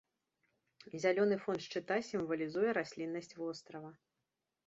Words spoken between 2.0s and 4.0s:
сімвалізуе расліннасць вострава.